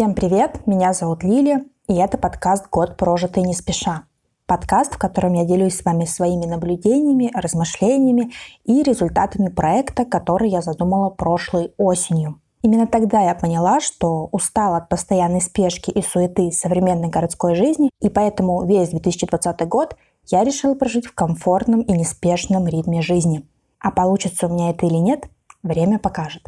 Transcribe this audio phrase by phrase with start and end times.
[0.00, 4.04] Всем привет, меня зовут Лили, и это подкаст «Год прожитый не спеша».
[4.46, 8.32] Подкаст, в котором я делюсь с вами своими наблюдениями, размышлениями
[8.64, 12.40] и результатами проекта, который я задумала прошлой осенью.
[12.62, 18.08] Именно тогда я поняла, что устала от постоянной спешки и суеты современной городской жизни, и
[18.08, 19.96] поэтому весь 2020 год
[20.30, 23.46] я решила прожить в комфортном и неспешном ритме жизни.
[23.78, 25.28] А получится у меня это или нет,
[25.62, 26.44] время покажет.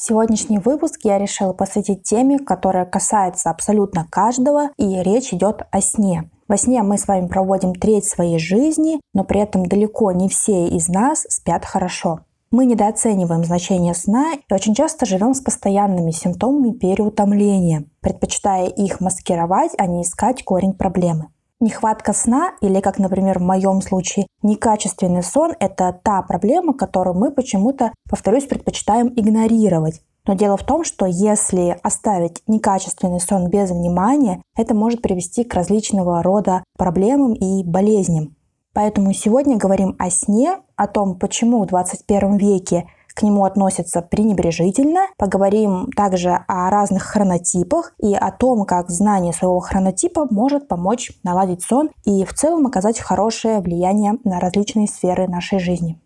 [0.00, 6.30] Сегодняшний выпуск я решила посвятить теме, которая касается абсолютно каждого, и речь идет о сне.
[6.46, 10.68] Во сне мы с вами проводим треть своей жизни, но при этом далеко не все
[10.68, 12.20] из нас спят хорошо.
[12.52, 19.72] Мы недооцениваем значение сна и очень часто живем с постоянными симптомами переутомления, предпочитая их маскировать,
[19.78, 21.26] а не искать корень проблемы.
[21.60, 27.32] Нехватка сна или, как, например, в моем случае, некачественный сон– это та проблема, которую мы
[27.32, 30.00] почему-то, повторюсь, предпочитаем игнорировать.
[30.24, 35.52] Но дело в том, что если оставить некачественный сон без внимания, это может привести к
[35.54, 38.36] различного рода проблемам и болезням.
[38.72, 42.88] Поэтому сегодня говорим о сне, о том, почему в 21 веке
[43.18, 45.08] к нему относятся пренебрежительно.
[45.16, 51.62] Поговорим также о разных хронотипах и о том, как знание своего хронотипа может помочь наладить
[51.62, 56.00] сон и в целом оказать хорошее влияние на различные сферы нашей жизни.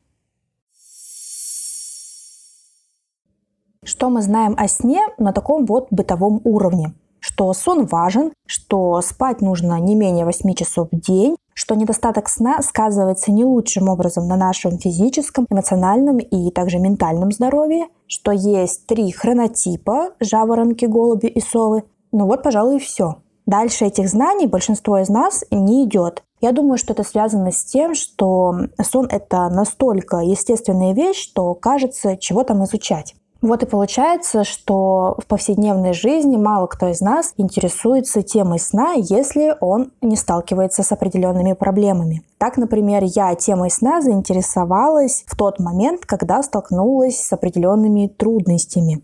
[3.85, 6.95] Что мы знаем о сне на таком вот бытовом уровне?
[7.25, 12.61] Что сон важен, что спать нужно не менее 8 часов в день, что недостаток сна
[12.63, 19.13] сказывается не лучшим образом на нашем физическом, эмоциональном и также ментальном здоровье, что есть три
[19.13, 21.85] хронотипа– жаворонки, голуби и совы.
[22.11, 23.19] Ну вот, пожалуй, и все.
[23.47, 26.25] Дальше этих знаний большинство из нас не идет.
[26.41, 28.53] Я думаю, что это связано с тем, что
[28.83, 33.15] сон– это настолько естественная вещь, что кажется, чего там изучать.
[33.43, 39.57] Вот и получается, что в повседневной жизни мало кто из нас интересуется темой сна, если
[39.61, 42.23] он не сталкивается с определенными проблемами.
[42.39, 49.03] Так, например, я темой сна заинтересовалась в тот момент, когда столкнулась с определенными трудностями.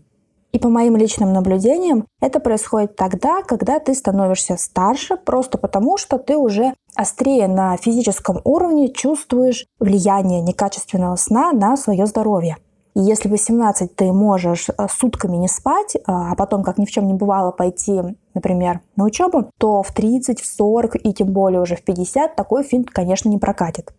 [0.53, 6.17] И по моим личным наблюдениям, это происходит тогда, когда ты становишься старше, просто потому что
[6.17, 12.55] ты уже острее на физическом уровне чувствуешь влияние некачественного сна на свое здоровье.
[12.99, 16.85] И если в 18 ты можешь э, сутками не спать, э, а потом, как ни
[16.85, 18.01] в чем не бывало, пойти,
[18.33, 22.63] например, на учебу, то в 30, в 40 и тем более уже в 50 такой
[22.63, 23.93] финт, конечно, не прокатит.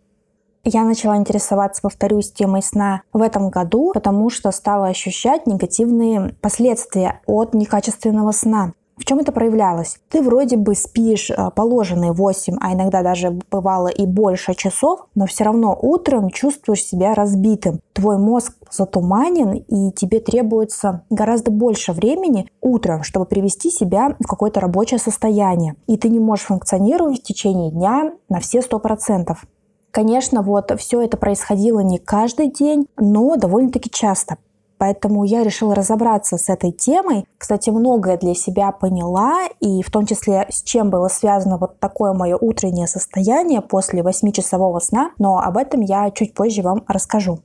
[0.63, 7.21] Я начала интересоваться, повторюсь, темой сна в этом году, потому что стала ощущать негативные последствия
[7.25, 8.73] от некачественного сна.
[9.01, 9.97] В чем это проявлялось?
[10.09, 15.25] Ты вроде бы спишь э, положенные 8, а иногда даже бывало и больше часов, но
[15.25, 17.79] все равно утром чувствуешь себя разбитым.
[17.93, 24.59] Твой мозг затуманен, и тебе требуется гораздо больше времени утром, чтобы привести себя в какое-то
[24.59, 25.77] рабочее состояние.
[25.87, 29.35] И ты не можешь функционировать в течение дня на все 100%.
[29.89, 34.37] Конечно, вот все это происходило не каждый день, но довольно-таки часто.
[34.81, 37.27] Поэтому я решила разобраться с этой темой.
[37.37, 42.13] Кстати, многое для себя поняла, и в том числе с чем было связано вот такое
[42.13, 47.41] мое утреннее состояние после 8-часового сна, но об этом я чуть позже вам расскажу.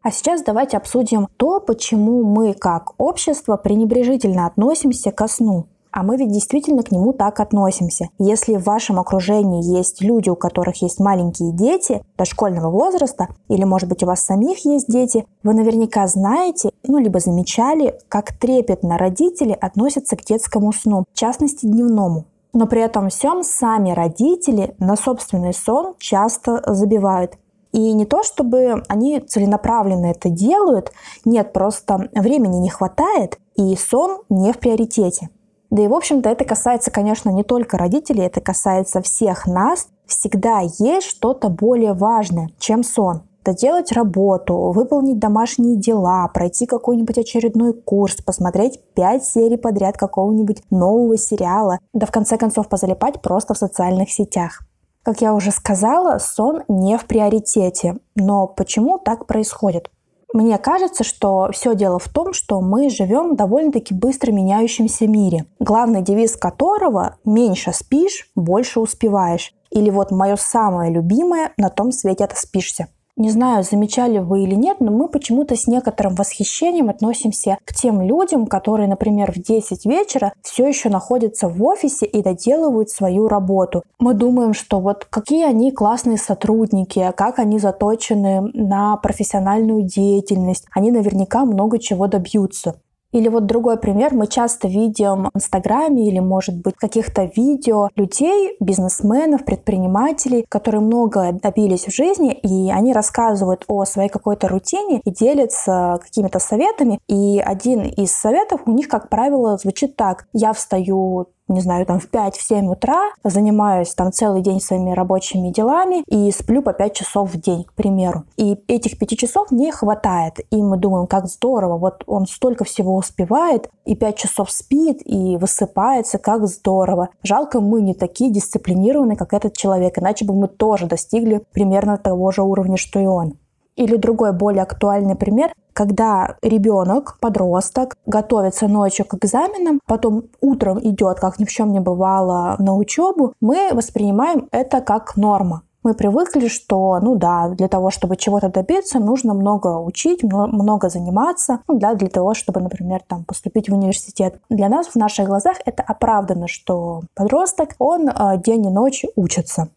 [0.00, 5.66] А сейчас давайте обсудим то, почему мы как общество пренебрежительно относимся ко сну.
[5.94, 8.08] А мы ведь действительно к нему так относимся.
[8.18, 13.88] Если в вашем окружении есть люди, у которых есть маленькие дети дошкольного возраста, или, может
[13.88, 19.52] быть, у вас самих есть дети, вы наверняка знаете, ну, либо замечали, как трепетно родители
[19.52, 22.24] относятся к детскому сну, в частности, дневному.
[22.52, 27.38] Но при этом всем сами родители на собственный сон часто забивают.
[27.70, 30.90] И не то, чтобы они целенаправленно это делают,
[31.24, 35.28] нет, просто времени не хватает, и сон не в приоритете.
[35.70, 39.88] Да и, в общем-то, это касается, конечно, не только родителей, это касается всех нас.
[40.06, 47.72] Всегда есть что-то более важное, чем сон доделать работу, выполнить домашние дела, пройти какой-нибудь очередной
[47.74, 53.58] курс, посмотреть 5 серий подряд какого-нибудь нового сериала, да в конце концов позалипать просто в
[53.58, 54.62] социальных сетях.
[55.02, 57.98] Как я уже сказала, сон не в приоритете.
[58.16, 59.90] Но почему так происходит?
[60.34, 65.46] Мне кажется, что все дело в том, что мы живем в довольно-таки быстро меняющемся мире,
[65.60, 69.54] главный девиз которого «меньше спишь, больше успеваешь».
[69.70, 72.88] Или вот мое самое любимое «на том свете отоспишься».
[73.16, 78.00] Не знаю, замечали вы или нет, но мы почему-то с некоторым восхищением относимся к тем
[78.00, 83.84] людям, которые, например, в 10 вечера все еще находятся в офисе и доделывают свою работу.
[84.00, 90.66] Мы думаем, что вот какие они классные сотрудники, как они заточены на профессиональную деятельность.
[90.72, 92.80] Они наверняка много чего добьются.
[93.14, 98.56] Или вот другой пример, мы часто видим в Инстаграме или, может быть, каких-то видео людей,
[98.58, 105.10] бизнесменов, предпринимателей, которые много добились в жизни, и они рассказывают о своей какой-то рутине и
[105.12, 106.98] делятся какими-то советами.
[107.06, 110.26] И один из советов у них, как правило, звучит так.
[110.32, 116.02] Я встаю не знаю, там в 5-7 утра, занимаюсь там целый день своими рабочими делами
[116.06, 118.24] и сплю по 5 часов в день, к примеру.
[118.36, 120.40] И этих 5 часов не хватает.
[120.50, 125.36] И мы думаем, как здорово, вот он столько всего успевает, и 5 часов спит, и
[125.36, 127.10] высыпается, как здорово.
[127.22, 132.30] Жалко, мы не такие дисциплинированные, как этот человек, иначе бы мы тоже достигли примерно того
[132.30, 133.34] же уровня, что и он.
[133.76, 141.20] Или другой более актуальный пример, когда ребенок, подросток, готовится ночью к экзаменам, потом утром идет,
[141.20, 145.62] как ни в чем не бывало, на учебу, мы воспринимаем это как норма.
[145.84, 151.60] Мы привыкли, что, ну да, для того, чтобы чего-то добиться, нужно много учить, много заниматься,
[151.68, 154.40] ну да, для того, чтобы, например, там поступить в университет.
[154.48, 159.68] Для нас в наших глазах это оправдано, что подросток, он э, день и ночь учится.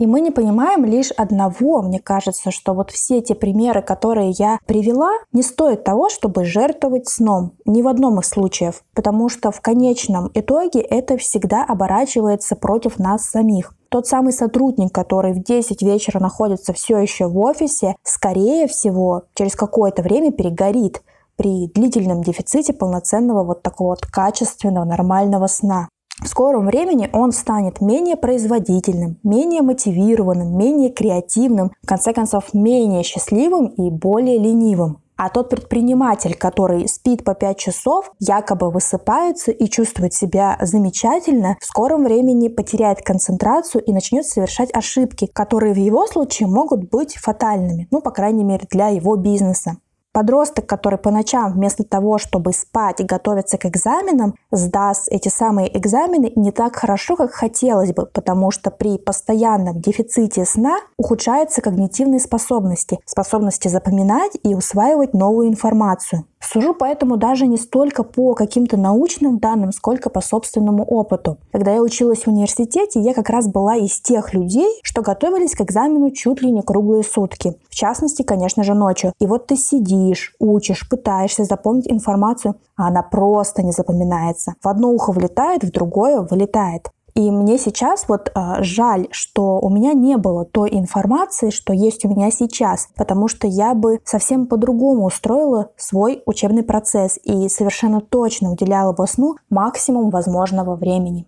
[0.00, 1.82] И мы не понимаем лишь одного.
[1.82, 7.06] Мне кажется, что вот все эти примеры, которые я привела, не стоят того, чтобы жертвовать
[7.06, 7.52] сном.
[7.66, 8.82] Ни в одном из случаев.
[8.94, 13.74] Потому что в конечном итоге это всегда оборачивается против нас самих.
[13.90, 19.54] Тот самый сотрудник, который в 10 вечера находится все еще в офисе, скорее всего, через
[19.54, 21.02] какое-то время перегорит
[21.36, 25.88] при длительном дефиците полноценного вот такого вот качественного нормального сна.
[26.22, 33.02] В скором времени он станет менее производительным, менее мотивированным, менее креативным, в конце концов, менее
[33.02, 34.98] счастливым и более ленивым.
[35.16, 41.64] А тот предприниматель, который спит по 5 часов, якобы высыпается и чувствует себя замечательно, в
[41.66, 47.86] скором времени потеряет концентрацию и начнет совершать ошибки, которые в его случае могут быть фатальными,
[47.90, 49.76] ну, по крайней мере, для его бизнеса.
[50.12, 55.76] Подросток, который по ночам вместо того, чтобы спать и готовиться к экзаменам, сдаст эти самые
[55.78, 62.18] экзамены не так хорошо, как хотелось бы, потому что при постоянном дефиците сна ухудшаются когнитивные
[62.18, 66.24] способности, способности запоминать и усваивать новую информацию.
[66.42, 71.36] Сужу поэтому даже не столько по каким-то научным данным, сколько по собственному опыту.
[71.52, 75.60] Когда я училась в университете, я как раз была из тех людей, что готовились к
[75.60, 77.54] экзамену чуть ли не круглые сутки.
[77.68, 79.12] В частности, конечно же, ночью.
[79.20, 79.99] И вот ты сидишь,
[80.38, 84.54] учишь, пытаешься запомнить информацию, а она просто не запоминается.
[84.62, 86.90] В одно ухо влетает, в другое вылетает.
[87.14, 92.04] И мне сейчас вот э, жаль, что у меня не было той информации, что есть
[92.04, 98.00] у меня сейчас, потому что я бы совсем по-другому устроила свой учебный процесс и совершенно
[98.00, 101.26] точно уделяла бы сну максимум возможного времени.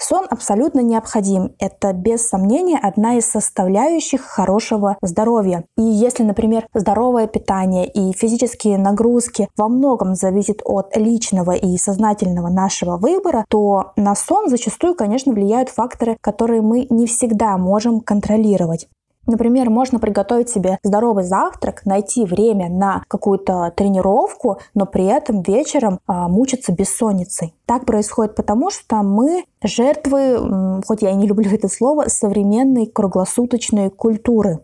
[0.00, 1.54] Сон абсолютно необходим.
[1.58, 5.64] Это, без сомнения, одна из составляющих хорошего здоровья.
[5.76, 12.48] И если, например, здоровое питание и физические нагрузки во многом зависят от личного и сознательного
[12.48, 18.88] нашего выбора, то на сон зачастую, конечно, влияют факторы, которые мы не всегда можем контролировать.
[19.28, 26.00] Например, можно приготовить себе здоровый завтрак, найти время на какую-то тренировку, но при этом вечером
[26.06, 27.54] а, мучиться бессонницей.
[27.66, 33.90] Так происходит потому, что мы жертвы, хоть я и не люблю это слово, современной круглосуточной
[33.90, 34.60] культуры.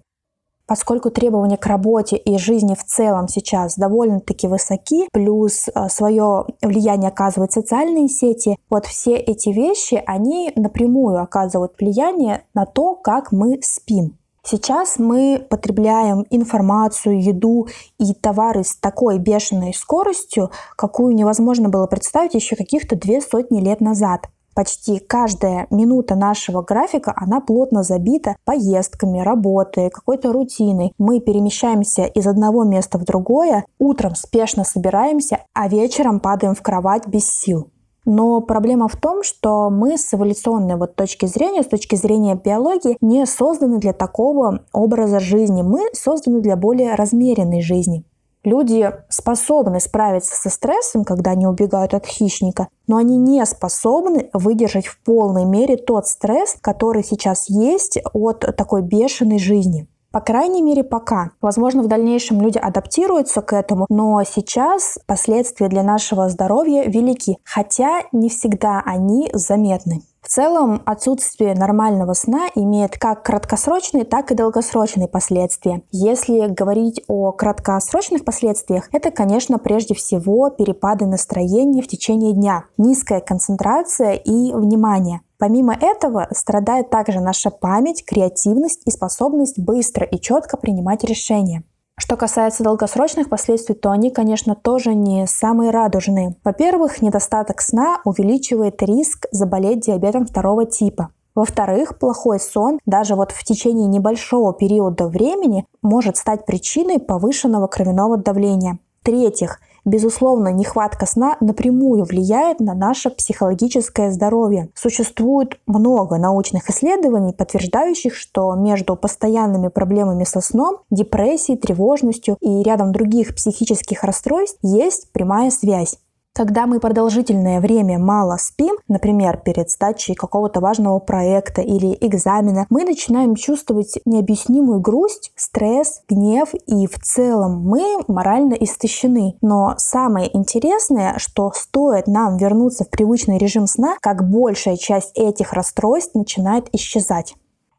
[0.66, 7.09] Поскольку требования к работе и жизни в целом сейчас довольно-таки высоки, плюс а, свое влияние
[7.09, 13.59] оказывают социальные сети, вот все эти вещи, они напрямую оказывают влияние на то, как мы
[13.61, 14.16] спим.
[14.46, 17.66] Сейчас мы потребляем информацию, еду
[17.98, 23.80] и товары с такой бешеной скоростью, какую невозможно было представить еще каких-то две сотни лет
[23.80, 24.28] назад.
[24.54, 30.92] Почти каждая минута нашего графика, она плотно забита поездками, работой, какой-то рутиной.
[30.98, 37.08] Мы перемещаемся из одного места в другое, утром спешно собираемся, а вечером падаем в кровать
[37.08, 37.70] без сил.
[38.04, 42.99] Но проблема в том, что мы с эволюционной вот точки зрения, с точки зрения биологии,
[43.00, 45.62] не созданы для такого образа жизни.
[45.62, 48.04] Мы созданы для более размеренной жизни.
[48.44, 54.87] Люди способны справиться со стрессом, когда они убегают от хищника, но они не способны выдержать
[54.87, 59.88] в полной мере тот стресс, который сейчас есть от такой бешеной жизни.
[60.14, 61.33] По крайней мере, пока.
[61.40, 68.02] Возможно, в дальнейшем люди адаптируются к этому, но сейчас последствия для нашего здоровья велики, хотя
[68.12, 70.02] не всегда они заметны.
[70.25, 75.83] В целом, отсутствие нормального сна имеет как краткосрочные, так и долгосрочные последствия.
[75.93, 83.21] Если говорить о краткосрочных последствиях, это, конечно, прежде всего перепады настроения в течение дня, низкая
[83.21, 85.21] концентрация и внимание.
[85.37, 91.64] Помимо этого, страдает также наша память, креативность и способность быстро и четко принимать решения.
[91.96, 96.36] Что касается долгосрочных последствий, то они, конечно, тоже не самые радужные.
[96.42, 101.10] Во-первых, недостаток сна увеличивает риск заболеть диабетом второго типа.
[101.34, 108.16] Во-вторых, плохой сон даже вот в течение небольшого периода времени может стать причиной повышенного кровяного
[108.16, 108.78] давления.
[109.00, 114.70] В-третьих, Безусловно, нехватка сна напрямую влияет на наше психологическое здоровье.
[114.74, 122.92] Существует много научных исследований, подтверждающих, что между постоянными проблемами со сном, депрессией, тревожностью и рядом
[122.92, 125.98] других психических расстройств есть прямая связь.
[126.36, 132.82] Когда мы продолжительное время мало спим, например, перед сдачей какого-то важного проекта или экзамена, мы
[132.82, 139.36] начинаем чувствовать необъяснимую грусть, стресс, гнев и в целом мы морально истощены.
[139.42, 145.52] Но самое интересное, что стоит нам вернуться в привычный режим сна, как большая часть этих
[145.52, 147.36] расстройств начинает исчезать.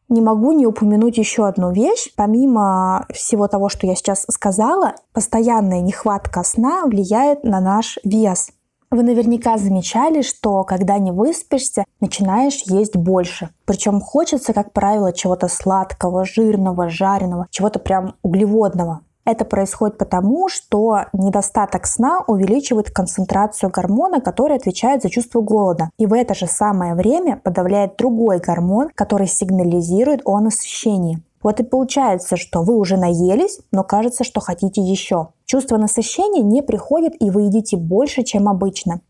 [0.07, 2.13] Не могу не упомянуть еще одну вещь.
[2.15, 8.49] Помимо всего того, что я сейчас сказала, постоянная нехватка сна влияет на наш вес.
[8.91, 13.49] Вы наверняка замечали, что когда не выспишься, начинаешь есть больше.
[13.65, 19.01] Причем хочется, как правило, чего-то сладкого, жирного, жареного, чего-то прям углеводного.
[19.25, 25.89] Это происходит потому, что недостаток сна увеличивает концентрацию гормона, который отвечает за чувство голода.
[25.97, 31.23] И в это же самое время подавляет другой гормон, который сигнализирует о насыщении.
[31.41, 35.29] Вот и получается, что вы уже наелись, но кажется, что хотите еще.
[35.45, 39.01] Чувство насыщения не приходит, и вы едите больше, чем обычно.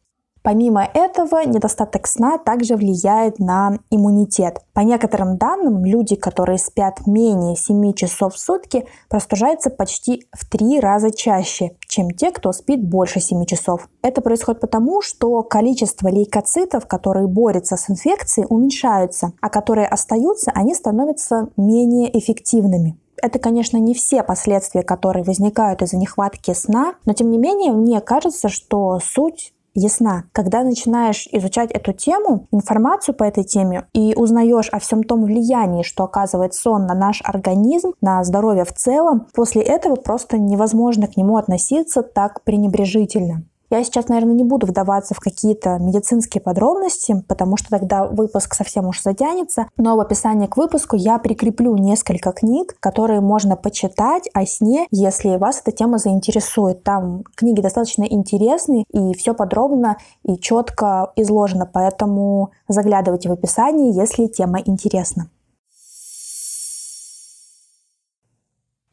[0.45, 4.61] Помимо этого, недостаток сна также влияет на иммунитет.
[4.73, 10.79] По некоторым данным, люди, которые спят менее 7 часов в сутки, простужаются почти в 3
[10.79, 13.89] раза чаще, чем те, кто спит больше 7 часов.
[14.03, 20.75] Это происходит потому, что количество лейкоцитов, которые борются с инфекцией, уменьшаются, а которые остаются, они
[20.75, 22.99] становятся менее эффективными.
[23.19, 27.99] Это, конечно, не все последствия, которые возникают из-за нехватки сна, но тем не менее мне
[27.99, 30.24] кажется, что суть ясна.
[30.32, 35.84] Когда начинаешь изучать эту тему, информацию по этой теме и узнаешь о всем том влиянии,
[35.84, 41.17] что оказывает сон на наш организм, на здоровье в целом, после этого просто невозможно к
[41.17, 43.44] нему относиться так пренебрежительно.
[43.77, 48.88] Я сейчас, наверное, не буду вдаваться в какие-то медицинские подробности, потому что тогда выпуск совсем
[48.88, 49.67] уж затянется.
[49.77, 55.36] Но в описании к выпуску я прикреплю несколько книг, которые можно почитать о сне, если
[55.38, 56.84] вас эта тема заинтересует.
[56.84, 64.27] Там книги достаточно интересные и все подробно и четко изложено, поэтому заглядывайте в описание, если
[64.27, 65.29] тема интересна.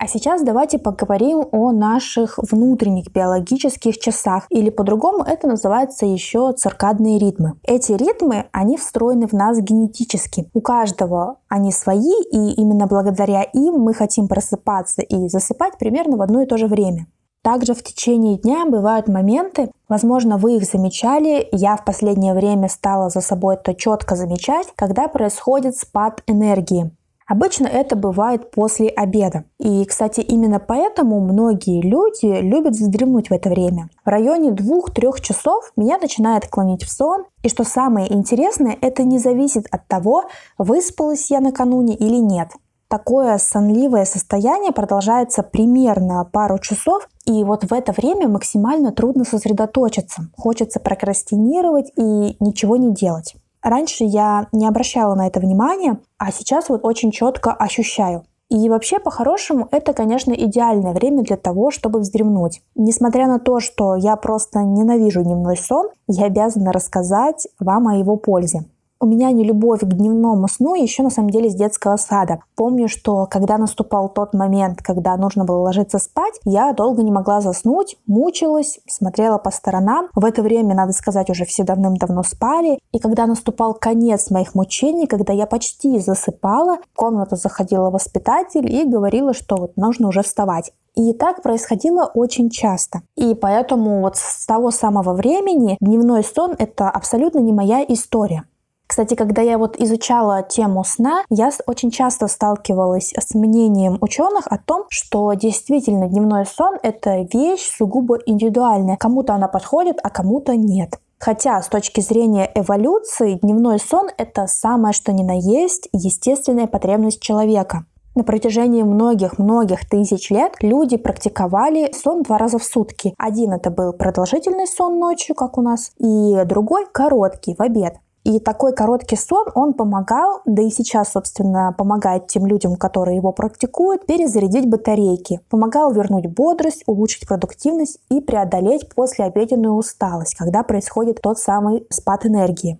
[0.02, 7.20] А сейчас давайте поговорим о наших внутренних биологических часах, или по-другому это называется еще циркадные
[7.20, 7.52] ритмы.
[7.62, 10.50] Эти ритмы, они встроены в нас генетически.
[10.54, 16.22] У каждого они свои, и именно благодаря им мы хотим просыпаться и засыпать примерно в
[16.22, 17.06] одно и то же время.
[17.44, 23.08] Также в течение дня бывают моменты, возможно, вы их замечали, я в последнее время стала
[23.08, 26.90] за собой это четко замечать, когда происходит спад энергии.
[27.26, 29.44] Обычно это бывает после обеда.
[29.58, 33.88] И, кстати, именно поэтому многие люди любят вздремнуть в это время.
[34.04, 37.24] В районе 2-3 часов меня начинает клонить в сон.
[37.42, 40.24] И что самое интересное, это не зависит от того,
[40.58, 42.48] выспалась я накануне или нет.
[42.92, 50.28] Такое сонливое состояние продолжается примерно пару часов, и вот в это время максимально трудно сосредоточиться.
[50.36, 53.34] Хочется прокрастинировать и ничего не делать.
[53.62, 58.24] Раньше я не обращала на это внимания, а сейчас вот очень четко ощущаю.
[58.50, 62.60] И вообще, по-хорошему, это, конечно, идеальное время для того, чтобы вздремнуть.
[62.74, 68.16] Несмотря на то, что я просто ненавижу дневной сон, я обязана рассказать вам о его
[68.16, 68.64] пользе.
[69.02, 72.38] У меня не любовь к дневному сну еще на самом деле с детского сада.
[72.54, 77.40] Помню, что когда наступал тот момент, когда нужно было ложиться спать, я долго не могла
[77.40, 80.06] заснуть, мучилась, смотрела по сторонам.
[80.14, 82.78] В это время, надо сказать, уже все давным-давно спали.
[82.92, 88.84] И когда наступал конец моих мучений, когда я почти засыпала, в комнату заходила воспитатель и
[88.84, 90.70] говорила, что вот нужно уже вставать.
[90.94, 93.00] И так происходило очень часто.
[93.16, 98.44] И поэтому вот с того самого времени дневной сон– это абсолютно не моя история.
[98.92, 104.58] Кстати, когда я вот изучала тему сна, я очень часто сталкивалась с мнением ученых о
[104.58, 108.98] том, что действительно дневной сон– это вещь сугубо индивидуальная.
[108.98, 111.00] Кому-то она подходит, а кому-то нет.
[111.18, 117.22] Хотя с точки зрения эволюции дневной сон– это самое что ни на есть естественная потребность
[117.22, 117.86] человека.
[118.14, 123.14] На протяжении многих-многих тысяч лет люди практиковали сон два раза в сутки.
[123.16, 127.94] Один это был продолжительный сон ночью, как у нас, и другой короткий, в обед.
[128.24, 133.32] И такой короткий сон, он помогал, да и сейчас, собственно, помогает тем людям, которые его
[133.32, 135.40] практикуют, перезарядить батарейки.
[135.50, 142.78] Помогал вернуть бодрость, улучшить продуктивность и преодолеть послеобеденную усталость, когда происходит тот самый спад энергии.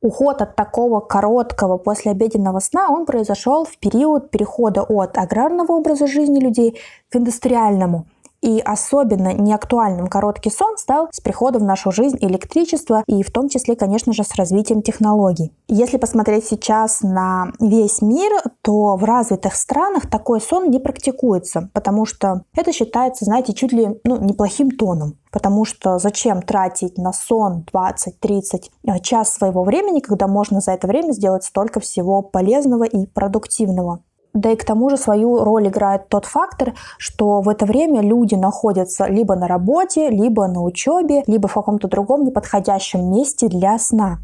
[0.00, 6.40] Уход от такого короткого послеобеденного сна, он произошел в период перехода от аграрного образа жизни
[6.40, 6.78] людей
[7.10, 8.06] к индустриальному–
[8.40, 13.48] и особенно неактуальным короткий сон стал с приходом в нашу жизнь электричества и в том
[13.48, 15.52] числе, конечно же, с развитием технологий.
[15.68, 22.06] Если посмотреть сейчас на весь мир, то в развитых странах такой сон не практикуется, потому
[22.06, 25.18] что это считается, знаете, чуть ли ну, неплохим тоном.
[25.30, 30.86] Потому что зачем тратить на сон 20-30 э, час своего времени, когда можно за это
[30.86, 34.00] время сделать столько всего полезного и продуктивного.
[34.38, 38.36] Да и к тому же свою роль играет тот фактор, что в это время люди
[38.36, 44.18] находятся либо на работе, либо на учебе, либо в каком-то другом неподходящем месте для сна.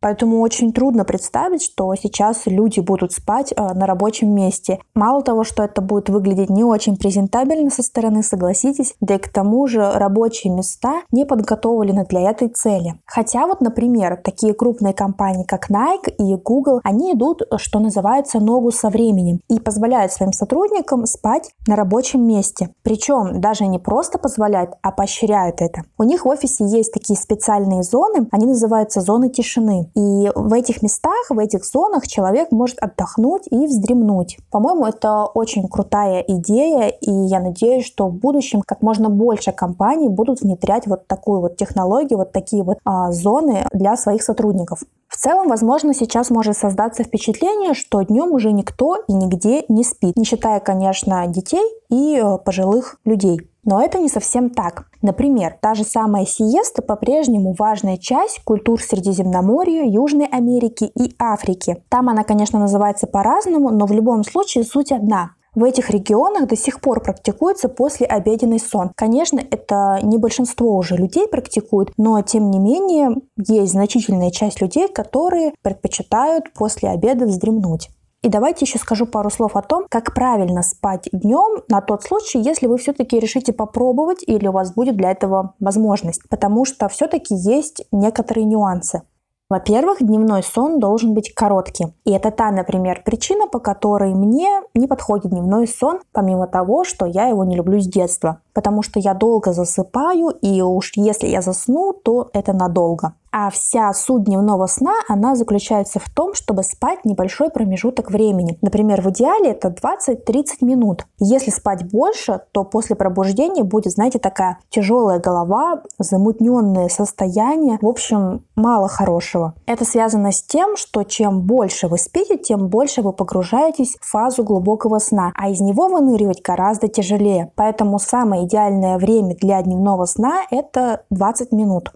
[0.00, 4.78] Поэтому очень трудно представить, что сейчас люди будут спать э, на рабочем месте.
[4.94, 9.28] Мало того, что это будет выглядеть не очень презентабельно со стороны, согласитесь, да и к
[9.28, 12.94] тому же рабочие места не подготовлены для этой цели.
[13.06, 18.70] Хотя вот, например, такие крупные компании, как Nike и Google, они идут, что называется, ногу
[18.70, 22.70] со временем и позволяют своим сотрудникам спать на рабочем месте.
[22.82, 25.82] Причем даже не просто позволяют, а поощряют это.
[25.98, 29.85] У них в офисе есть такие специальные зоны, они называются зоны тишины.
[29.94, 34.38] И в этих местах, в этих зонах человек может отдохнуть и вздремнуть.
[34.50, 40.08] По-моему, это очень крутая идея, и я надеюсь, что в будущем как можно больше компаний
[40.08, 44.80] будут внедрять вот такую вот технологию, вот такие вот а, зоны для своих сотрудников.
[45.08, 50.16] В целом, возможно, сейчас может создаться впечатление, что днем уже никто и нигде не спит,
[50.16, 53.40] не считая, конечно, детей и э, пожилых людей.
[53.64, 54.86] Но это не совсем так.
[55.06, 61.80] Например, та же самая сиеста по-прежнему важная часть культур Средиземноморья, Южной Америки и Африки.
[61.88, 65.30] Там она, конечно, называется по-разному, но в любом случае суть одна.
[65.54, 68.90] В этих регионах до сих пор практикуется послеобеденный сон.
[68.96, 74.88] Конечно, это не большинство уже людей практикуют, но тем не менее есть значительная часть людей,
[74.88, 77.90] которые предпочитают после обеда вздремнуть.
[78.26, 82.40] И давайте еще скажу пару слов о том, как правильно спать днем на тот случай,
[82.40, 86.28] если вы все-таки решите попробовать или у вас будет для этого возможность.
[86.28, 89.02] Потому что все-таки есть некоторые нюансы.
[89.48, 91.94] Во-первых, дневной сон должен быть коротким.
[92.04, 97.06] И это та, например, причина, по которой мне не подходит дневной сон, помимо того, что
[97.06, 98.40] я его не люблю с детства.
[98.52, 103.12] Потому что я долго засыпаю, и уж если я засну, то это надолго.
[103.38, 108.56] А вся суть дневного сна, она заключается в том, чтобы спать небольшой промежуток времени.
[108.62, 111.04] Например, в идеале это 20-30 минут.
[111.18, 117.78] Если спать больше, то после пробуждения будет, знаете, такая тяжелая голова, замутненное состояние.
[117.82, 119.35] В общем, мало хорошего.
[119.66, 124.44] Это связано с тем, что чем больше вы спите, тем больше вы погружаетесь в фазу
[124.44, 127.52] глубокого сна, а из него выныривать гораздо тяжелее.
[127.54, 131.92] Поэтому самое идеальное время для дневного сна– это 20 минут.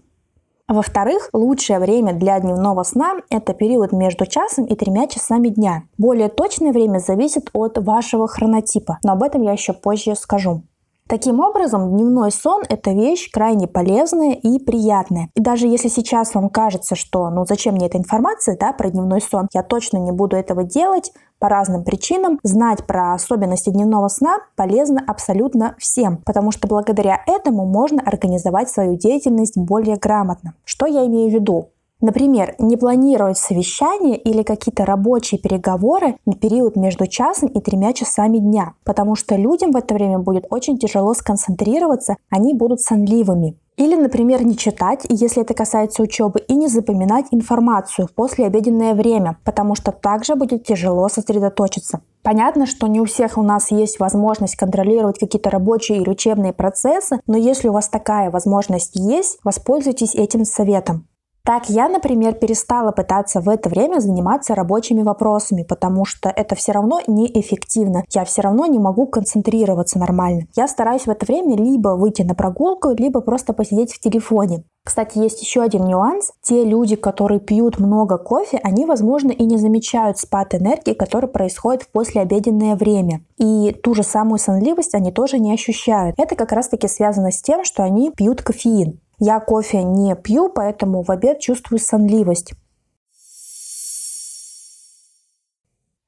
[0.67, 5.83] Во-вторых, лучшее время для дневного сна– это период между часом и тремя часами дня.
[5.97, 10.63] Более точное время зависит от вашего хронотипа, но об этом я еще позже скажу.
[11.11, 15.27] Таким образом, дневной сон– это вещь крайне полезная и приятная.
[15.35, 19.19] И даже если сейчас вам кажется, что ну зачем мне эта информация да, про дневной
[19.19, 24.37] сон, я точно не буду этого делать, по разным причинам, знать про особенности дневного сна
[24.55, 30.53] полезно абсолютно всем, потому что благодаря этому можно организовать свою деятельность более грамотно.
[30.63, 31.71] Что я имею в виду?
[32.01, 38.39] Например, не планировать совещания или какие-то рабочие переговоры на период между часом и тремя часами
[38.39, 43.55] дня, потому что людям в это время будет очень тяжело сконцентрироваться, они будут сонливыми.
[43.77, 49.37] Или, например, не читать, если это касается учебы, и не запоминать информацию в послеобеденное время,
[49.43, 52.01] потому что также будет тяжело сосредоточиться.
[52.21, 57.21] Понятно, что не у всех у нас есть возможность контролировать какие-то рабочие или учебные процессы,
[57.27, 61.07] но если у вас такая возможность есть, воспользуйтесь этим советом.
[61.43, 66.71] Так я, например, перестала пытаться в это время заниматься рабочими вопросами, потому что это все
[66.71, 68.03] равно неэффективно.
[68.09, 70.43] Я все равно не могу концентрироваться нормально.
[70.55, 74.63] Я стараюсь в это время либо выйти на прогулку, либо просто посидеть в телефоне.
[74.83, 76.31] Кстати, есть еще один нюанс.
[76.41, 81.83] Те люди, которые пьют много кофе, они, возможно, и не замечают спад энергии, который происходит
[81.83, 83.21] в послеобеденное время.
[83.37, 86.15] И ту же самую сонливость они тоже не ощущают.
[86.17, 88.99] Это как раз-таки связано с тем, что они пьют кофеин.
[89.23, 92.53] Я кофе не пью, поэтому в обед чувствую сонливость.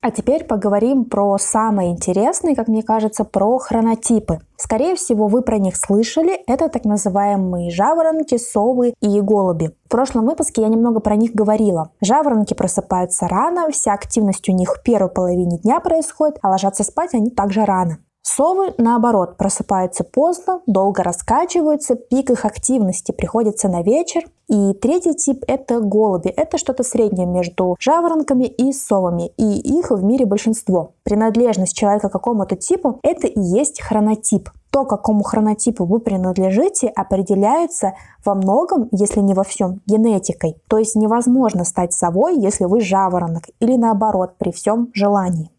[0.02, 4.40] А теперь поговорим про самое интересное, как мне кажется, про хронотипы.
[4.58, 6.42] Скорее всего, вы про них слышали.
[6.48, 9.70] Это так называемые жаворонки, совы и голуби.
[9.86, 11.92] В прошлом выпуске я немного про них говорила.
[12.02, 17.14] Жаворонки просыпаются рано, вся активность у них в первой половине дня происходит, а ложатся спать
[17.14, 18.00] они также рано.
[18.26, 24.24] Совы, наоборот, просыпаются поздно, долго раскачиваются, пик их активности приходится на вечер.
[24.48, 26.30] И третий тип– это голуби.
[26.30, 30.94] Это что-то среднее между жаворонками и совами, и их в мире большинство.
[31.04, 34.50] Принадлежность человека к какому-то типу– это и есть хронотип.
[34.70, 40.56] То, какому хронотипу вы принадлежите, определяется во многом, если не во всем, генетикой.
[40.70, 45.53] То есть невозможно стать совой, если вы жаворонок, или наоборот, при всем желании.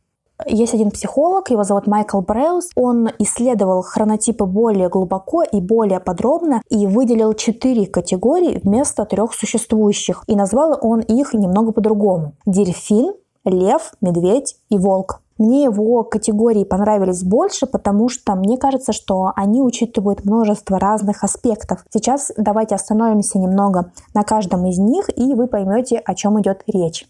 [0.46, 2.70] Есть один психолог, его зовут Майкл Бреус.
[2.74, 10.24] Он исследовал хронотипы более глубоко и более подробно и выделил четыре категории вместо трех существующих.
[10.26, 12.34] И назвал он их немного по-другому.
[12.46, 15.20] Дельфин, лев, медведь и волк.
[15.38, 21.84] Мне его категории понравились больше, потому что мне кажется, что они учитывают множество разных аспектов.
[21.92, 27.08] Сейчас давайте остановимся немного на каждом из них, и вы поймете, о чем идет речь.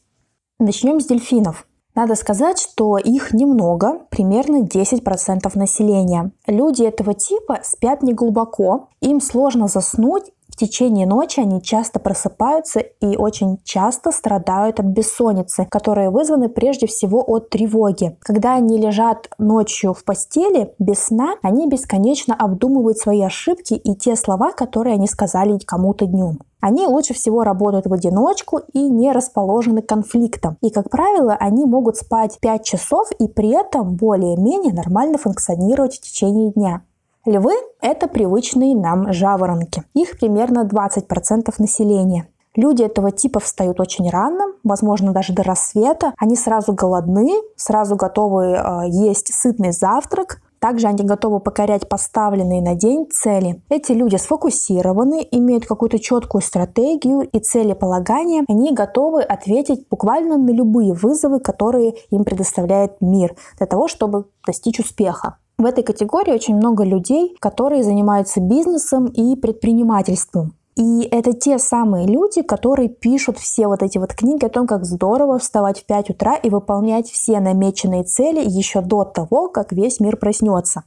[0.58, 1.66] Начнем с дельфинов.
[1.94, 6.32] Надо сказать, что их немного, примерно 10% населения.
[6.46, 13.16] Люди этого типа спят неглубоко, им сложно заснуть, в течение ночи они часто просыпаются и
[13.16, 18.16] очень часто страдают от бессонницы, которые вызваны прежде всего от тревоги.
[18.20, 24.14] Когда они лежат ночью в постели без сна, они бесконечно обдумывают свои ошибки и те
[24.14, 26.38] слова, которые они сказали кому-то днем.
[26.64, 30.56] Они лучше всего работают в одиночку и не расположены к конфликтам.
[30.62, 36.00] И, как правило, они могут спать 5 часов и при этом более-менее нормально функционировать в
[36.00, 36.80] течение дня.
[37.26, 39.82] Львы– это привычные нам жаворонки.
[39.92, 42.28] Их примерно 20% населения.
[42.56, 46.14] Люди этого типа встают очень рано, возможно, даже до рассвета.
[46.16, 52.74] Они сразу голодны, сразу готовы э, есть сытный завтрак, также они готовы покорять поставленные на
[52.74, 53.60] день цели.
[53.68, 58.44] Эти люди сфокусированы, имеют какую-то четкую стратегию и целеполагание.
[58.48, 64.80] Они готовы ответить буквально на любые вызовы, которые им предоставляет мир, для того, чтобы достичь
[64.80, 65.36] успеха.
[65.58, 70.54] В этой категории очень много людей, которые занимаются бизнесом и предпринимательством.
[70.76, 74.84] И это те самые люди, которые пишут все вот эти вот книги о том, как
[74.84, 80.00] здорово вставать в 5 утра и выполнять все намеченные цели еще до того, как весь
[80.00, 80.82] мир проснется.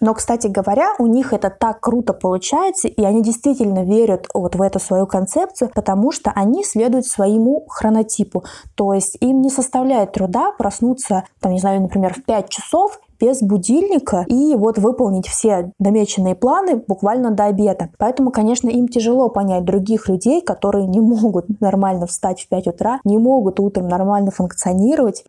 [0.00, 4.62] Но, кстати говоря, у них это так круто получается, и они действительно верят вот в
[4.62, 8.44] эту свою концепцию, потому что они следуют своему хронотипу.
[8.76, 13.42] То есть им не составляет труда проснуться, там, не знаю, например, в 5 часов без
[13.42, 17.90] будильника и вот выполнить все намеченные планы буквально до обеда.
[17.98, 23.00] Поэтому, конечно, им тяжело понять других людей, которые не могут нормально встать в 5 утра,
[23.04, 25.24] не могут утром нормально функционировать.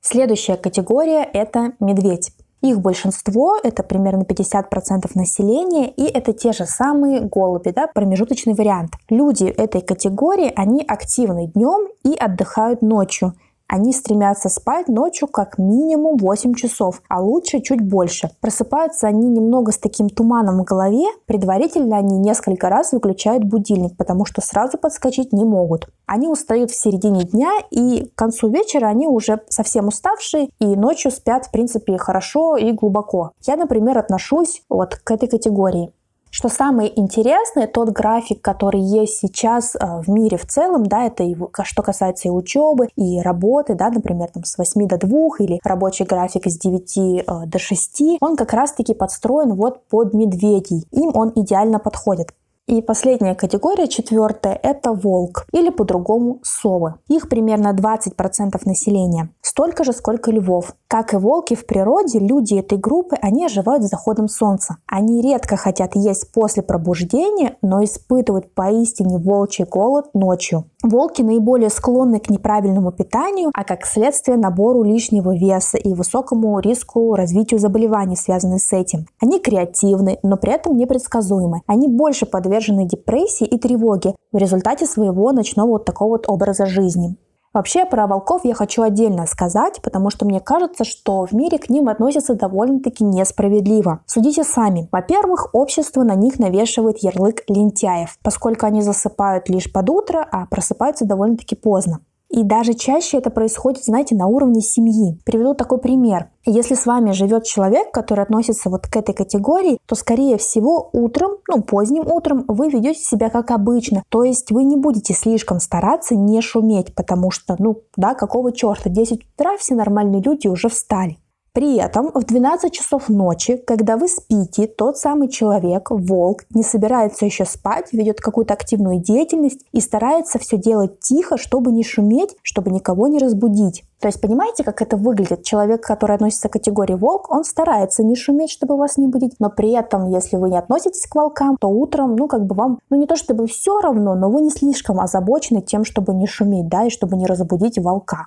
[0.00, 2.32] Следующая категория– это медведь.
[2.62, 8.92] Их большинство, это примерно 50% населения, и это те же самые голуби, да, промежуточный вариант.
[9.10, 13.34] Люди этой категории, они активны днем и отдыхают ночью.
[13.68, 18.30] Они стремятся спать ночью как минимум 8 часов, а лучше чуть больше.
[18.40, 24.24] Просыпаются они немного с таким туманом в голове, предварительно они несколько раз выключают будильник, потому
[24.24, 25.88] что сразу подскочить не могут.
[26.06, 31.10] Они устают в середине дня и к концу вечера они уже совсем уставшие и ночью
[31.10, 33.32] спят в принципе хорошо и глубоко.
[33.46, 35.92] Я, например, отношусь вот к этой категории.
[36.30, 41.22] Что самое интересное, тот график, который есть сейчас э, в мире в целом, да, это
[41.22, 45.60] его, что касается и учебы, и работы, да, например, там с 8 до 2 или
[45.64, 50.84] рабочий график с 9 э, до 6, он как раз-таки подстроен вот под медведей.
[50.90, 52.32] Им он идеально подходит.
[52.68, 56.94] И последняя категория, четвертая, это волк или по-другому совы.
[57.06, 59.30] Их примерно 20% населения.
[59.40, 60.74] Столько же, сколько львов.
[60.88, 64.78] Как и волки в природе, люди этой группы, они оживают с заходом солнца.
[64.88, 70.64] Они редко хотят есть после пробуждения, но испытывают поистине волчий голод ночью.
[70.82, 77.14] Волки наиболее склонны к неправильному питанию, а как следствие набору лишнего веса и высокому риску
[77.14, 79.06] развитию заболеваний, связанных с этим.
[79.20, 81.62] Они креативны, но при этом непредсказуемы.
[81.68, 86.66] Они больше подвержены подвержены депрессии и тревоге в результате своего ночного вот такого вот образа
[86.66, 87.16] жизни.
[87.52, 91.70] Вообще про волков я хочу отдельно сказать, потому что мне кажется, что в мире к
[91.70, 94.00] ним относятся довольно-таки несправедливо.
[94.04, 94.88] Судите сами.
[94.92, 101.06] Во-первых, общество на них навешивает ярлык лентяев, поскольку они засыпают лишь под утро, а просыпаются
[101.06, 102.00] довольно-таки поздно.
[102.36, 105.18] И даже чаще это происходит, знаете, на уровне семьи.
[105.24, 106.28] Приведу такой пример.
[106.44, 111.38] Если с вами живет человек, который относится вот к этой категории, то, скорее всего, утром,
[111.48, 114.02] ну, поздним утром вы ведете себя как обычно.
[114.10, 118.90] То есть вы не будете слишком стараться не шуметь, потому что, ну, да, какого черта,
[118.90, 121.16] 10 утра все нормальные люди уже встали.
[121.56, 127.24] При этом в 12 часов ночи, когда вы спите, тот самый человек, волк, не собирается
[127.24, 132.70] еще спать, ведет какую-то активную деятельность и старается все делать тихо, чтобы не шуметь, чтобы
[132.70, 133.84] никого не разбудить.
[134.00, 135.44] То есть понимаете, как это выглядит?
[135.44, 139.48] Человек, который относится к категории волк, он старается не шуметь, чтобы вас не будить, но
[139.48, 142.98] при этом, если вы не относитесь к волкам, то утром, ну, как бы вам, ну,
[142.98, 146.84] не то чтобы все равно, но вы не слишком озабочены тем, чтобы не шуметь, да,
[146.84, 148.26] и чтобы не разбудить волка.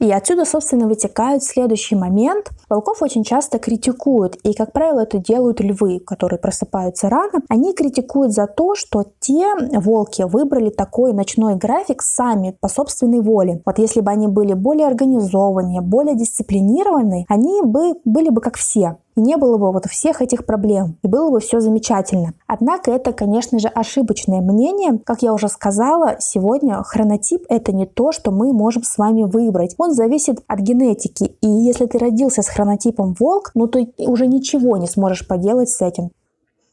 [0.00, 2.50] И отсюда, собственно, вытекает следующий момент.
[2.68, 7.42] Волков очень часто критикуют, и, как правило, это делают львы, которые просыпаются рано.
[7.48, 13.62] Они критикуют за то, что те волки выбрали такой ночной график сами по собственной воле.
[13.64, 18.96] Вот если бы они были более организованнее, более дисциплинированные, они бы были бы как все
[19.16, 22.34] и не было бы вот всех этих проблем, и было бы все замечательно.
[22.46, 24.98] Однако это, конечно же, ошибочное мнение.
[25.04, 29.74] Как я уже сказала, сегодня хронотип— это не то, что мы можем с вами выбрать.
[29.78, 34.76] Он зависит от генетики, и если ты родился с хронотипом волк, ну ты уже ничего
[34.76, 36.10] не сможешь поделать с этим.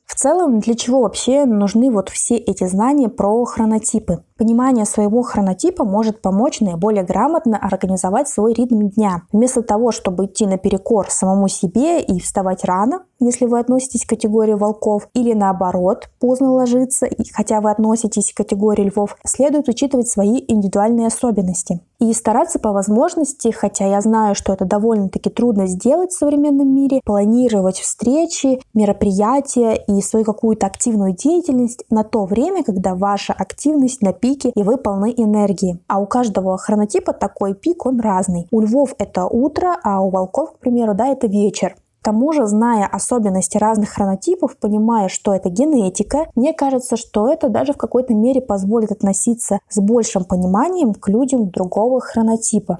[0.05, 4.23] В целом, для чего вообще нужны вот все эти знания про хронотипы?
[4.41, 9.21] Понимание своего хронотипа может помочь наиболее грамотно организовать свой ритм дня.
[9.31, 14.53] Вместо того, чтобы идти наперекор самому себе и вставать рано, если вы относитесь к категории
[14.53, 21.05] волков, или наоборот, поздно ложиться, хотя вы относитесь к категории львов, следует учитывать свои индивидуальные
[21.05, 21.81] особенности.
[21.99, 26.99] И стараться по возможности, хотя я знаю, что это довольно-таки трудно сделать в современном мире,
[27.05, 34.13] планировать встречи, мероприятия и свою какую-то активную деятельность на то время, когда ваша активность на
[34.31, 35.79] пике и вы полны энергии.
[35.87, 38.47] А у каждого хронотипа такой пик, он разный.
[38.51, 41.75] У львов это утро, а у волков, к примеру, да, это вечер.
[42.01, 47.47] К тому же, зная особенности разных хронотипов, понимая, что это генетика, мне кажется, что это
[47.47, 52.79] даже в какой-то мере позволит относиться с большим пониманием к людям другого хронотипа.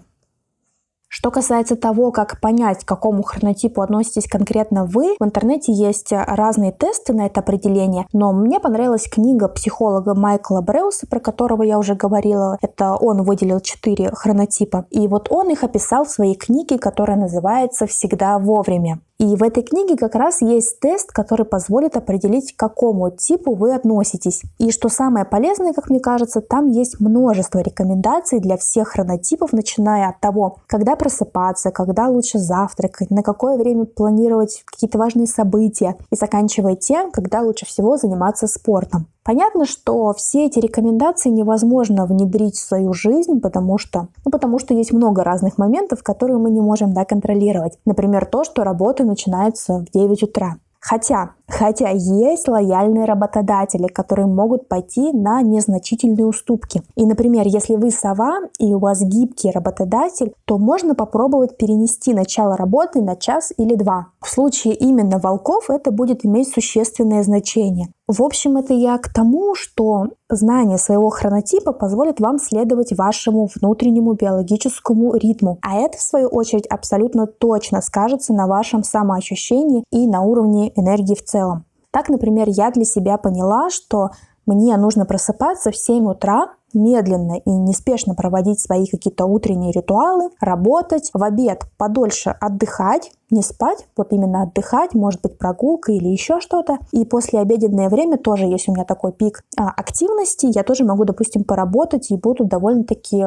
[1.13, 6.71] Что касается того, как понять, к какому хронотипу относитесь конкретно вы, в интернете есть разные
[6.71, 11.95] тесты на это определение, но мне понравилась книга психолога Майкла Бреуса, про которого я уже
[11.95, 12.57] говорила.
[12.61, 14.85] Это он выделил четыре хронотипа.
[14.89, 19.01] И вот он их описал в своей книге, которая называется «Всегда вовремя».
[19.21, 23.75] И в этой книге как раз есть тест, который позволит определить, к какому типу вы
[23.75, 24.41] относитесь.
[24.57, 30.09] И что самое полезное, как мне кажется, там есть множество рекомендаций для всех хронотипов, начиная
[30.09, 36.15] от того, когда просыпаться, когда лучше завтракать, на какое время планировать какие-то важные события, и
[36.15, 39.05] заканчивая тем, когда лучше всего заниматься спортом.
[39.23, 44.73] Понятно, что все эти рекомендации невозможно внедрить в свою жизнь, потому что, ну, потому что
[44.73, 47.77] есть много разных моментов, которые мы не можем да, контролировать.
[47.85, 50.55] Например, то, что работа начинается в 9 утра.
[50.79, 56.81] Хотя, хотя есть лояльные работодатели, которые могут пойти на незначительные уступки.
[56.95, 62.55] И, например, если вы сова и у вас гибкий работодатель, то можно попробовать перенести начало
[62.55, 64.07] работы на час или два.
[64.21, 67.89] В случае именно волков это будет иметь существенное значение.
[68.07, 74.13] В общем, это я к тому, что знание своего хронотипа позволит вам следовать вашему внутреннему
[74.13, 75.59] биологическому ритму.
[75.61, 81.15] А это, в свою очередь, абсолютно точно скажется на вашем самоощущении и на уровне энергии
[81.15, 81.40] в целом.
[81.91, 84.11] Так, например, я для себя поняла, что
[84.45, 91.09] мне нужно просыпаться в 7 утра, медленно и неспешно проводить свои какие-то утренние ритуалы, работать,
[91.13, 96.77] в обед подольше отдыхать, не спать, вот именно отдыхать, может быть прогулка или еще что-то.
[96.91, 101.05] И после обеденное время тоже есть у меня такой пик а, активности, я тоже могу,
[101.05, 103.17] допустим, поработать и буду довольно-таки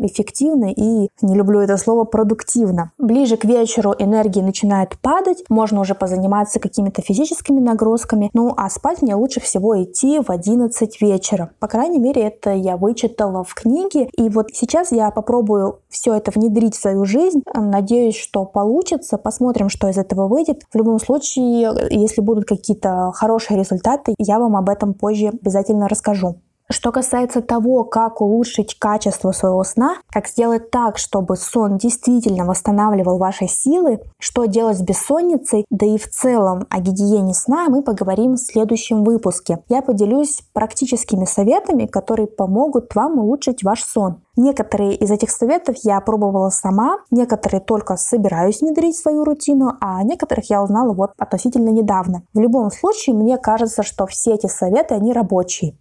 [0.00, 2.90] эффективно и, не люблю это слово, продуктивно.
[2.98, 9.02] Ближе к вечеру энергии начинает падать, можно уже позаниматься какими-то физическими нагрузками, ну а спать
[9.02, 11.50] мне лучше всего идти в 11 вечера.
[11.60, 16.30] По крайней мере, это я вычитала в книге, и вот сейчас я попробую все это
[16.30, 17.42] внедрить в свою жизнь.
[17.54, 19.18] Надеюсь, что получится.
[19.18, 20.62] Посмотрим что из этого выйдет.
[20.72, 26.36] В любом случае, если будут какие-то хорошие результаты, я вам об этом позже обязательно расскажу.
[26.70, 33.18] Что касается того, как улучшить качество своего сна, как сделать так, чтобы сон действительно восстанавливал
[33.18, 38.34] ваши силы, что делать с бессонницей, да и в целом о гигиене сна мы поговорим
[38.34, 39.58] в следующем выпуске.
[39.68, 44.22] Я поделюсь практическими советами, которые помогут вам улучшить ваш сон.
[44.36, 50.02] Некоторые из этих советов я пробовала сама, некоторые только собираюсь внедрить в свою рутину, а
[50.02, 52.22] некоторых я узнала вот относительно недавно.
[52.32, 55.76] В любом случае, мне кажется, что все эти советы, они рабочие.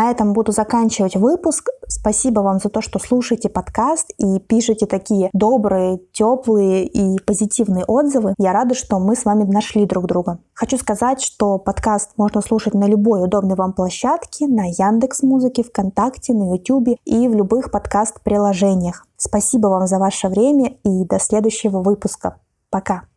[0.00, 1.68] На этом буду заканчивать выпуск.
[1.86, 8.32] Спасибо вам за то, что слушаете подкаст и пишете такие добрые, теплые и позитивные отзывы.
[8.38, 10.38] Я рада, что мы с вами нашли друг друга.
[10.54, 16.32] Хочу сказать, что подкаст можно слушать на любой удобной вам площадке, на Яндекс Музыке, ВКонтакте,
[16.32, 19.06] на Ютубе и в любых подкаст-приложениях.
[19.18, 22.38] Спасибо вам за ваше время и до следующего выпуска.
[22.70, 23.09] Пока!